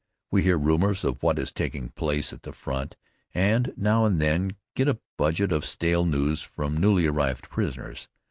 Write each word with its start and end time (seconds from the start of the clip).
We 0.31 0.41
hear 0.41 0.57
rumors 0.57 1.03
of 1.03 1.21
what 1.21 1.37
is 1.37 1.51
taking 1.51 1.89
place 1.89 2.33
at 2.33 2.41
the 2.41 2.53
front, 2.53 2.95
and 3.35 3.71
now 3.77 4.03
and 4.05 4.19
then 4.19 4.55
get 4.73 4.87
a 4.87 4.97
budget 5.15 5.51
of 5.51 5.63
stale 5.63 6.05
news 6.05 6.41
from 6.41 6.75
newly 6.75 7.05
arrived 7.05 7.51
prisoners. 7.51 8.07